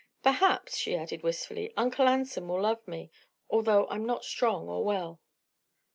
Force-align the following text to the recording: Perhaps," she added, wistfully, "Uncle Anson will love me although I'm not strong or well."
Perhaps," 0.23 0.77
she 0.77 0.95
added, 0.95 1.21
wistfully, 1.21 1.71
"Uncle 1.77 2.07
Anson 2.07 2.47
will 2.47 2.61
love 2.63 2.87
me 2.87 3.11
although 3.51 3.87
I'm 3.89 4.03
not 4.07 4.25
strong 4.25 4.67
or 4.67 4.83
well." 4.83 5.21